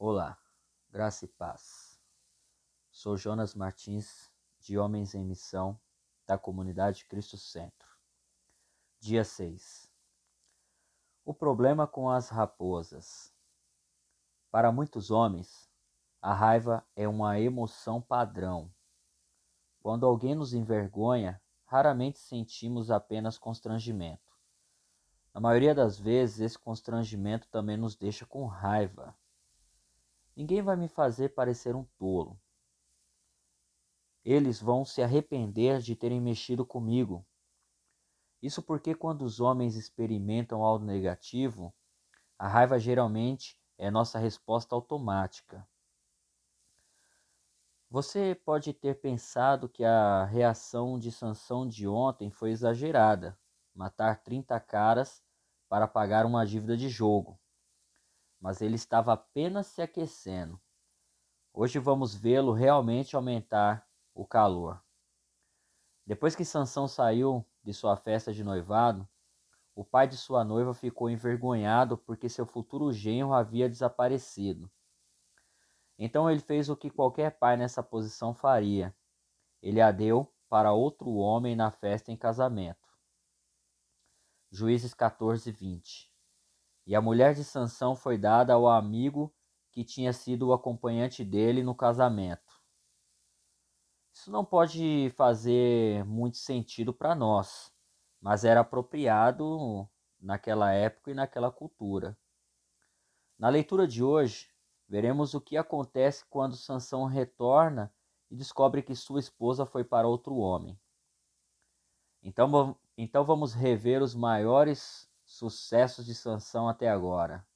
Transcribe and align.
Olá, 0.00 0.38
graça 0.92 1.24
e 1.24 1.28
paz. 1.28 2.00
Sou 2.88 3.16
Jonas 3.16 3.52
Martins, 3.52 4.30
de 4.60 4.78
Homens 4.78 5.12
em 5.12 5.24
Missão, 5.24 5.76
da 6.24 6.38
comunidade 6.38 7.04
Cristo 7.06 7.36
Centro. 7.36 7.88
Dia 9.00 9.24
6. 9.24 9.90
O 11.24 11.34
problema 11.34 11.84
com 11.84 12.08
as 12.08 12.28
raposas. 12.28 13.34
Para 14.52 14.70
muitos 14.70 15.10
homens, 15.10 15.68
a 16.22 16.32
raiva 16.32 16.86
é 16.94 17.08
uma 17.08 17.40
emoção 17.40 18.00
padrão. 18.00 18.72
Quando 19.80 20.06
alguém 20.06 20.36
nos 20.36 20.54
envergonha, 20.54 21.42
raramente 21.64 22.20
sentimos 22.20 22.88
apenas 22.88 23.36
constrangimento. 23.36 24.38
Na 25.34 25.40
maioria 25.40 25.74
das 25.74 25.98
vezes, 25.98 26.38
esse 26.38 26.58
constrangimento 26.58 27.48
também 27.48 27.76
nos 27.76 27.96
deixa 27.96 28.24
com 28.24 28.46
raiva. 28.46 29.12
Ninguém 30.38 30.62
vai 30.62 30.76
me 30.76 30.86
fazer 30.86 31.30
parecer 31.30 31.74
um 31.74 31.82
tolo. 31.98 32.40
Eles 34.24 34.60
vão 34.60 34.84
se 34.84 35.02
arrepender 35.02 35.80
de 35.80 35.96
terem 35.96 36.20
mexido 36.20 36.64
comigo. 36.64 37.26
Isso 38.40 38.62
porque 38.62 38.94
quando 38.94 39.22
os 39.22 39.40
homens 39.40 39.74
experimentam 39.74 40.62
algo 40.62 40.84
negativo, 40.84 41.74
a 42.38 42.46
raiva 42.46 42.78
geralmente 42.78 43.60
é 43.76 43.90
nossa 43.90 44.16
resposta 44.16 44.76
automática. 44.76 45.68
Você 47.90 48.40
pode 48.44 48.72
ter 48.72 49.00
pensado 49.00 49.68
que 49.68 49.84
a 49.84 50.24
reação 50.24 51.00
de 51.00 51.10
Sansão 51.10 51.66
de 51.66 51.88
ontem 51.88 52.30
foi 52.30 52.52
exagerada, 52.52 53.36
matar 53.74 54.22
30 54.22 54.60
caras 54.60 55.20
para 55.68 55.88
pagar 55.88 56.24
uma 56.24 56.46
dívida 56.46 56.76
de 56.76 56.88
jogo 56.88 57.36
mas 58.40 58.60
ele 58.60 58.76
estava 58.76 59.12
apenas 59.12 59.66
se 59.66 59.82
aquecendo. 59.82 60.60
Hoje 61.52 61.78
vamos 61.78 62.14
vê-lo 62.14 62.52
realmente 62.52 63.16
aumentar 63.16 63.86
o 64.14 64.26
calor. 64.26 64.82
Depois 66.06 66.34
que 66.34 66.44
Sansão 66.44 66.86
saiu 66.88 67.44
de 67.62 67.74
sua 67.74 67.96
festa 67.96 68.32
de 68.32 68.42
noivado, 68.42 69.08
o 69.74 69.84
pai 69.84 70.08
de 70.08 70.16
sua 70.16 70.44
noiva 70.44 70.74
ficou 70.74 71.10
envergonhado 71.10 71.98
porque 71.98 72.28
seu 72.28 72.46
futuro 72.46 72.92
genro 72.92 73.32
havia 73.32 73.68
desaparecido. 73.68 74.70
Então 75.98 76.30
ele 76.30 76.40
fez 76.40 76.68
o 76.68 76.76
que 76.76 76.90
qualquer 76.90 77.38
pai 77.38 77.56
nessa 77.56 77.82
posição 77.82 78.32
faria. 78.32 78.94
Ele 79.60 79.80
a 79.80 79.90
deu 79.90 80.32
para 80.48 80.72
outro 80.72 81.10
homem 81.14 81.54
na 81.54 81.70
festa 81.70 82.10
em 82.10 82.16
casamento. 82.16 82.88
Juízes 84.50 84.94
14, 84.94 85.50
20. 85.50 86.07
E 86.88 86.96
a 86.96 87.02
mulher 87.02 87.34
de 87.34 87.44
Sansão 87.44 87.94
foi 87.94 88.16
dada 88.16 88.54
ao 88.54 88.66
amigo 88.66 89.30
que 89.70 89.84
tinha 89.84 90.10
sido 90.10 90.48
o 90.48 90.52
acompanhante 90.54 91.22
dele 91.22 91.62
no 91.62 91.74
casamento. 91.74 92.62
Isso 94.10 94.30
não 94.30 94.42
pode 94.42 95.12
fazer 95.14 96.02
muito 96.06 96.38
sentido 96.38 96.90
para 96.94 97.14
nós, 97.14 97.70
mas 98.18 98.42
era 98.42 98.60
apropriado 98.60 99.86
naquela 100.18 100.72
época 100.72 101.10
e 101.10 101.14
naquela 101.14 101.52
cultura. 101.52 102.16
Na 103.38 103.50
leitura 103.50 103.86
de 103.86 104.02
hoje, 104.02 104.48
veremos 104.88 105.34
o 105.34 105.42
que 105.42 105.58
acontece 105.58 106.24
quando 106.30 106.56
Sansão 106.56 107.04
retorna 107.04 107.92
e 108.30 108.34
descobre 108.34 108.82
que 108.82 108.94
sua 108.94 109.20
esposa 109.20 109.66
foi 109.66 109.84
para 109.84 110.08
outro 110.08 110.36
homem. 110.36 110.80
Então, 112.22 112.74
então 112.96 113.26
vamos 113.26 113.52
rever 113.52 114.02
os 114.02 114.14
maiores 114.14 115.07
sucessos 115.28 116.06
de 116.06 116.14
Sansão 116.14 116.68
até 116.68 116.88
agora. 116.88 117.46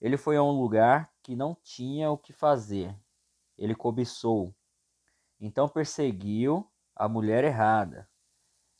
Ele 0.00 0.16
foi 0.16 0.36
a 0.36 0.42
um 0.42 0.50
lugar 0.50 1.12
que 1.22 1.36
não 1.36 1.54
tinha 1.54 2.10
o 2.10 2.18
que 2.18 2.32
fazer. 2.32 2.98
Ele 3.56 3.74
cobiçou. 3.74 4.54
Então 5.38 5.68
perseguiu 5.68 6.68
a 6.96 7.06
mulher 7.06 7.44
errada. 7.44 8.08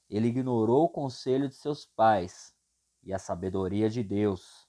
Ele 0.08 0.28
ignorou 0.28 0.84
o 0.84 0.88
conselho 0.88 1.48
de 1.48 1.54
seus 1.54 1.84
pais 1.84 2.54
e 3.02 3.12
a 3.12 3.18
sabedoria 3.18 3.90
de 3.90 4.02
Deus. 4.02 4.66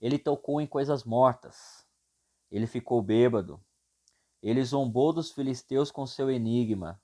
Ele 0.00 0.18
tocou 0.18 0.60
em 0.60 0.66
coisas 0.66 1.04
mortas. 1.04 1.86
Ele 2.50 2.66
ficou 2.66 3.02
bêbado. 3.02 3.62
Ele 4.42 4.64
zombou 4.64 5.12
dos 5.12 5.32
filisteus 5.32 5.90
com 5.90 6.06
seu 6.06 6.30
enigma. 6.30 7.00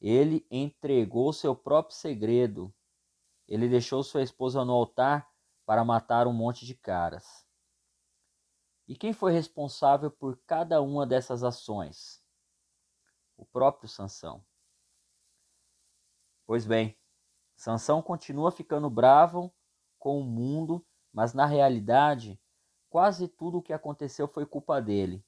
Ele 0.00 0.46
entregou 0.50 1.32
seu 1.32 1.56
próprio 1.56 1.96
segredo 1.96 2.74
ele 3.48 3.68
deixou 3.68 4.02
sua 4.02 4.22
esposa 4.22 4.64
no 4.64 4.72
altar 4.72 5.30
para 5.64 5.84
matar 5.84 6.26
um 6.26 6.32
monte 6.32 6.64
de 6.64 6.74
caras. 6.74 7.46
E 8.88 8.94
quem 8.94 9.12
foi 9.12 9.32
responsável 9.32 10.10
por 10.10 10.38
cada 10.46 10.80
uma 10.80 11.06
dessas 11.06 11.42
ações? 11.42 12.22
O 13.36 13.44
próprio 13.44 13.88
Sansão. 13.88 14.44
Pois 16.46 16.64
bem, 16.64 16.96
Sansão 17.56 18.00
continua 18.00 18.52
ficando 18.52 18.88
bravo 18.88 19.52
com 19.98 20.20
o 20.20 20.24
mundo, 20.24 20.86
mas 21.12 21.34
na 21.34 21.46
realidade, 21.46 22.40
quase 22.88 23.26
tudo 23.26 23.58
o 23.58 23.62
que 23.62 23.72
aconteceu 23.72 24.28
foi 24.28 24.46
culpa 24.46 24.80
dele. 24.80 25.24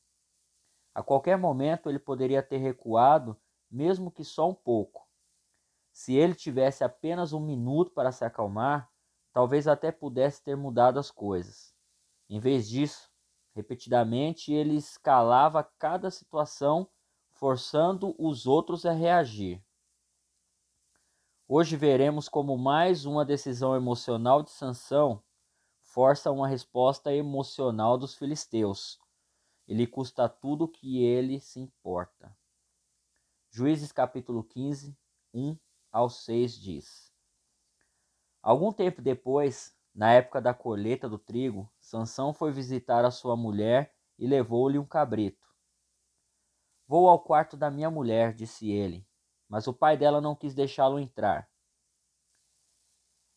A 0.95 1.03
qualquer 1.03 1.37
momento 1.37 1.89
ele 1.89 1.99
poderia 1.99 2.43
ter 2.43 2.59
recuado, 2.59 3.37
mesmo 3.71 4.11
que 4.11 4.25
só 4.25 4.49
um 4.49 4.55
pouco. 4.55 5.08
Se 6.09 6.15
ele 6.15 6.35
tivesse 6.35 6.83
apenas 6.83 7.35
um 7.35 7.39
minuto 7.39 7.93
para 7.93 8.11
se 8.11 8.25
acalmar, 8.25 8.91
talvez 9.31 9.69
até 9.69 9.93
pudesse 9.93 10.43
ter 10.43 10.57
mudado 10.57 10.99
as 10.99 11.11
coisas. 11.11 11.75
Em 12.31 12.41
vez 12.41 12.67
disso, 12.67 13.11
repetidamente 13.55 14.51
ele 14.51 14.75
escalava 14.75 15.63
cada 15.79 16.11
situação, 16.11 16.89
forçando 17.29 18.17
os 18.19 18.47
outros 18.47 18.87
a 18.87 18.93
reagir. 18.93 19.63
Hoje 21.47 21.77
veremos 21.77 22.27
como 22.27 22.57
mais 22.57 23.05
uma 23.05 23.23
decisão 23.23 23.77
emocional 23.77 24.43
de 24.43 24.51
Sansão 24.51 25.23
força 25.83 26.31
uma 26.31 26.49
resposta 26.49 27.13
emocional 27.13 27.99
dos 27.99 28.15
filisteus. 28.15 28.99
Ele 29.67 29.87
custa 29.87 30.27
tudo 30.27 30.67
que 30.67 31.05
ele 31.05 31.39
se 31.39 31.61
importa. 31.61 32.35
Juízes 33.51 33.93
capítulo 33.93 34.43
15, 34.43 34.97
1 35.35 35.55
ao 35.99 36.09
6 36.09 36.61
diz: 36.61 37.13
Algum 38.41 38.73
tempo 38.73 39.03
depois, 39.03 39.77
na 39.93 40.13
época 40.13 40.41
da 40.41 40.55
colheita 40.55 41.09
do 41.09 41.19
trigo, 41.19 41.71
Sansão 41.81 42.33
foi 42.33 42.53
visitar 42.53 43.05
a 43.05 43.11
sua 43.11 43.37
mulher 43.37 43.93
e 44.17 44.27
levou-lhe 44.27 44.79
um 44.79 44.87
cabrito. 44.87 45.47
Vou 46.87 47.09
ao 47.09 47.19
quarto 47.19 47.57
da 47.57 47.71
minha 47.71 47.91
mulher, 47.91 48.33
disse 48.33 48.71
ele, 48.71 49.07
mas 49.49 49.67
o 49.67 49.75
pai 49.75 49.97
dela 49.97 50.21
não 50.21 50.37
quis 50.37 50.55
deixá-lo 50.55 50.99
entrar. 50.99 51.51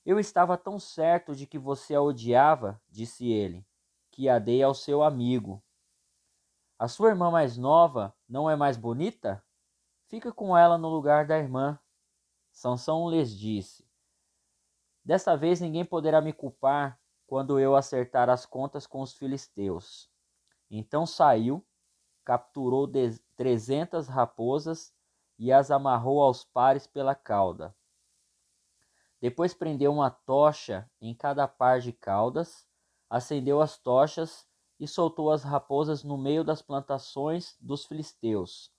Eu 0.06 0.20
estava 0.20 0.58
tão 0.58 0.80
certo 0.80 1.36
de 1.36 1.46
que 1.48 1.58
você 1.60 1.96
a 1.96 2.02
odiava, 2.02 2.82
disse 2.88 3.28
ele, 3.28 3.66
que 4.12 4.30
a 4.30 4.40
dei 4.40 4.62
ao 4.62 4.74
seu 4.74 5.04
amigo. 5.04 5.64
A 6.78 6.88
sua 6.88 7.10
irmã 7.10 7.30
mais 7.32 7.58
nova 7.58 8.16
não 8.28 8.50
é 8.50 8.56
mais 8.56 8.78
bonita? 8.78 9.44
Fica 10.08 10.32
com 10.32 10.58
ela 10.58 10.78
no 10.78 10.90
lugar 10.90 11.26
da 11.26 11.38
irmã. 11.38 11.80
Sansão 12.52 13.10
lhes 13.10 13.38
disse: 13.38 13.86
Desta 15.04 15.36
vez 15.36 15.60
ninguém 15.60 15.86
poderá 15.86 16.22
me 16.22 16.34
culpar 16.34 17.00
quando 17.26 17.60
eu 17.60 17.76
acertar 17.76 18.30
as 18.30 18.46
contas 18.46 18.86
com 18.86 19.02
os 19.02 19.14
filisteus. 19.14 20.10
Então 20.70 21.06
saiu, 21.06 21.66
capturou 22.24 22.90
trezentas 23.36 24.08
raposas 24.08 24.94
e 25.40 25.52
as 25.52 25.72
amarrou 25.72 26.22
aos 26.22 26.44
pares 26.44 26.86
pela 26.86 27.16
cauda. 27.16 27.76
Depois 29.20 29.54
prendeu 29.54 29.92
uma 29.92 30.10
tocha 30.10 30.90
em 31.00 31.14
cada 31.14 31.48
par 31.48 31.80
de 31.80 31.92
caudas, 31.92 32.68
acendeu 33.10 33.62
as 33.62 33.78
tochas 33.78 34.48
e 34.80 34.88
soltou 34.88 35.32
as 35.32 35.44
raposas 35.44 36.04
no 36.04 36.18
meio 36.18 36.44
das 36.44 36.62
plantações 36.62 37.56
dos 37.60 37.86
filisteus. 37.86 38.74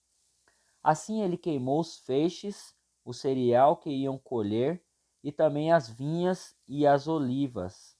Assim 0.82 1.22
ele 1.22 1.36
queimou 1.36 1.80
os 1.80 1.98
feixes 2.00 2.76
o 3.04 3.12
cereal 3.12 3.76
que 3.76 3.90
iam 3.90 4.18
colher 4.18 4.84
e 5.22 5.30
também 5.30 5.72
as 5.72 5.88
vinhas 5.88 6.56
e 6.66 6.86
as 6.86 7.06
olivas. 7.06 7.96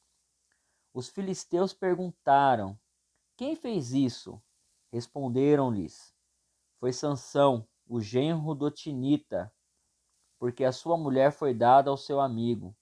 Os 0.92 1.08
filisteus 1.08 1.72
perguntaram: 1.72 2.78
Quem 3.36 3.56
fez 3.56 3.92
isso? 3.92 4.42
Responderam-lhes: 4.90 6.14
Foi 6.78 6.92
Sansão, 6.92 7.66
o 7.86 8.00
genro 8.00 8.54
do 8.54 8.70
Tinita, 8.70 9.52
porque 10.38 10.64
a 10.64 10.72
sua 10.72 10.96
mulher 10.96 11.32
foi 11.32 11.54
dada 11.54 11.90
ao 11.90 11.96
seu 11.96 12.20
amigo. 12.20 12.76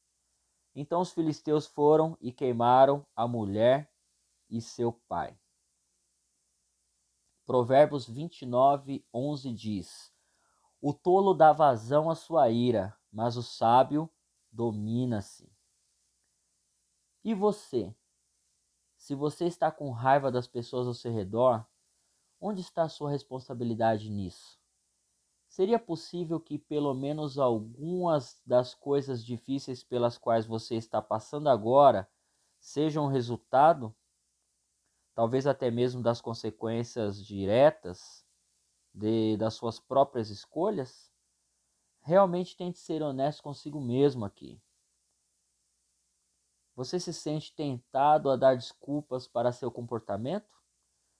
Então 0.75 1.01
os 1.01 1.13
filisteus 1.13 1.67
foram 1.67 2.17
e 2.21 2.33
queimaram 2.33 3.07
a 3.15 3.27
mulher 3.27 3.93
e 4.49 4.61
seu 4.61 4.93
pai. 5.09 5.39
Provérbios 7.45 8.09
29, 8.09 9.05
11 9.13 9.53
diz: 9.53 10.13
o 10.81 10.94
tolo 10.94 11.35
dá 11.35 11.53
vazão 11.53 12.09
à 12.09 12.15
sua 12.15 12.49
ira, 12.49 12.97
mas 13.12 13.37
o 13.37 13.43
sábio 13.43 14.09
domina-se. 14.50 15.53
E 17.23 17.35
você? 17.35 17.94
Se 18.97 19.15
você 19.15 19.47
está 19.47 19.71
com 19.71 19.91
raiva 19.91 20.31
das 20.31 20.47
pessoas 20.47 20.87
ao 20.87 20.94
seu 20.94 21.12
redor, 21.12 21.67
onde 22.41 22.62
está 22.62 22.85
a 22.85 22.88
sua 22.88 23.11
responsabilidade 23.11 24.11
nisso? 24.11 24.59
Seria 25.47 25.79
possível 25.79 26.41
que 26.41 26.59
pelo 26.59 26.94
menos 26.94 27.38
algumas 27.38 28.41
das 28.47 28.75
coisas 28.75 29.25
difíceis 29.25 29.83
pelas 29.85 30.17
quais 30.17 30.47
você 30.47 30.76
está 30.76 31.03
passando 31.03 31.49
agora 31.49 32.09
sejam 32.59 33.06
resultado, 33.06 33.94
talvez 35.15 35.47
até 35.47 35.71
mesmo 35.71 36.03
das 36.03 36.21
consequências 36.21 37.23
diretas 37.23 38.20
de, 38.93 39.37
das 39.37 39.55
suas 39.55 39.79
próprias 39.79 40.31
escolhas? 40.31 41.13
Realmente 42.03 42.57
tente 42.57 42.79
ser 42.79 43.03
honesto 43.03 43.43
consigo 43.43 43.81
mesmo 43.81 44.25
aqui. 44.25 44.61
Você 46.75 46.99
se 46.99 47.13
sente 47.13 47.55
tentado 47.55 48.31
a 48.31 48.37
dar 48.37 48.57
desculpas 48.57 49.29
para 49.29 49.53
seu 49.53 49.71
comportamento? 49.71 50.51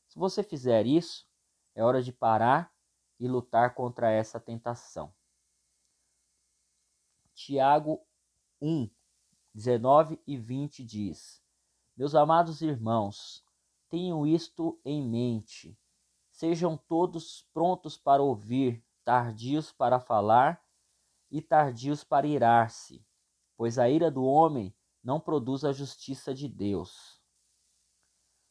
Se 0.07 0.19
você 0.19 0.43
fizer 0.43 0.87
isso, 0.87 1.29
é 1.75 1.85
hora 1.85 2.03
de 2.03 2.13
parar 2.13 2.75
e 3.19 3.29
lutar 3.29 3.75
contra 3.75 4.11
essa 4.11 4.41
tentação. 4.41 5.15
Tiago 7.35 8.05
1, 8.61 8.91
19 9.55 10.21
e 10.27 10.37
20 10.37 10.85
diz: 10.85 11.43
Meus 11.97 12.15
amados 12.15 12.61
irmãos, 12.61 13.45
tenham 13.89 14.27
isto 14.27 14.81
em 14.85 15.03
mente. 15.03 15.79
Sejam 16.41 16.75
todos 16.75 17.47
prontos 17.53 17.99
para 17.99 18.23
ouvir, 18.23 18.83
tardios 19.05 19.73
para 19.73 20.01
falar 20.01 20.65
e 21.31 21.43
tardios 21.43 22.03
para 22.03 22.27
irar-se, 22.27 23.05
pois 23.59 23.79
a 23.79 23.91
ira 23.91 24.11
do 24.11 24.25
homem 24.25 24.75
não 25.05 25.21
produz 25.21 25.67
a 25.67 25.73
justiça 25.73 26.33
de 26.33 26.49
Deus. 26.49 27.21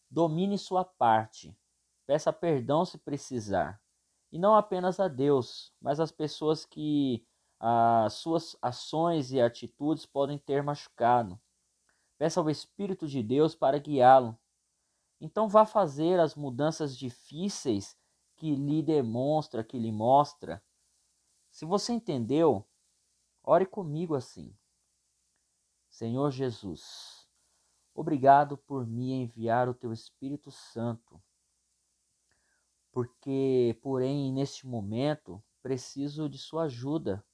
Domine 0.08 0.56
sua 0.56 0.86
parte. 0.86 1.58
Peça 2.06 2.32
perdão 2.32 2.86
se 2.86 3.00
precisar. 3.00 3.82
E 4.32 4.38
não 4.38 4.54
apenas 4.54 5.00
a 5.00 5.08
Deus, 5.08 5.74
mas 5.82 6.00
às 6.00 6.12
pessoas 6.12 6.68
que 6.68 7.26
as 7.60 8.14
suas 8.14 8.56
ações 8.62 9.32
e 9.32 9.42
atitudes 9.42 10.06
podem 10.06 10.38
ter 10.38 10.62
machucado. 10.62 11.42
Peça 12.20 12.40
ao 12.40 12.52
Espírito 12.52 13.08
de 13.08 13.24
Deus 13.24 13.56
para 13.56 13.80
guiá-lo. 13.80 14.38
Então 15.20 15.50
vá 15.50 15.66
fazer 15.66 16.20
as 16.20 16.36
mudanças 16.36 16.98
difíceis 16.98 17.98
que 18.36 18.56
lhe 18.56 18.82
demonstra, 18.82 19.64
que 19.64 19.78
lhe 19.78 19.92
mostra. 19.92 20.64
Se 21.52 21.66
você 21.66 21.92
entendeu, 21.92 22.66
ore 23.44 23.66
comigo 23.66 24.16
assim. 24.16 24.56
Senhor 25.90 26.32
Jesus, 26.32 27.28
obrigado 27.94 28.58
por 28.58 28.88
me 28.88 29.12
enviar 29.12 29.68
o 29.68 29.74
teu 29.74 29.92
Espírito 29.92 30.52
Santo, 30.52 31.22
porque, 32.92 33.78
porém, 33.82 34.32
neste 34.32 34.66
momento 34.66 35.44
preciso 35.62 36.30
de 36.30 36.38
Sua 36.38 36.64
ajuda, 36.64 37.26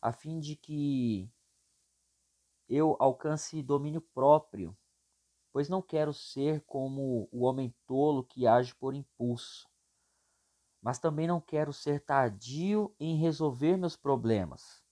a 0.00 0.12
fim 0.12 0.38
de 0.38 0.54
que 0.54 1.28
eu 2.68 2.96
alcance 3.00 3.62
domínio 3.62 4.00
próprio, 4.00 4.76
pois 5.52 5.68
não 5.68 5.82
quero 5.82 6.12
ser 6.12 6.62
como 6.62 7.28
o 7.30 7.44
homem 7.44 7.74
tolo 7.86 8.24
que 8.24 8.46
age 8.46 8.74
por 8.74 8.94
impulso, 8.94 9.68
mas 10.80 10.98
também 10.98 11.26
não 11.26 11.40
quero 11.40 11.72
ser 11.72 12.00
tardio 12.00 12.94
em 12.98 13.16
resolver 13.16 13.76
meus 13.76 13.96
problemas. 13.96 14.82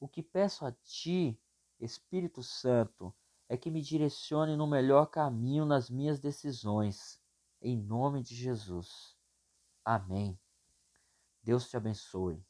O 0.00 0.08
que 0.08 0.22
peço 0.22 0.64
a 0.64 0.72
Ti 0.72 1.38
Espírito 1.80 2.42
Santo, 2.42 3.14
é 3.48 3.56
que 3.56 3.70
me 3.70 3.80
direcione 3.80 4.56
no 4.56 4.66
melhor 4.66 5.06
caminho 5.06 5.64
nas 5.64 5.88
minhas 5.88 6.18
decisões. 6.18 7.20
Em 7.62 7.76
nome 7.76 8.22
de 8.22 8.34
Jesus. 8.34 9.16
Amém. 9.84 10.38
Deus 11.42 11.68
te 11.68 11.76
abençoe. 11.76 12.44